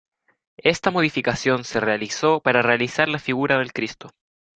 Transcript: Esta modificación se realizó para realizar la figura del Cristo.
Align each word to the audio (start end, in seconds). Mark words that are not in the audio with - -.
Esta 0.57 0.89
modificación 0.89 1.63
se 1.63 1.79
realizó 1.79 2.39
para 2.39 2.63
realizar 2.63 3.07
la 3.07 3.19
figura 3.19 3.59
del 3.59 3.71
Cristo. 3.71 4.09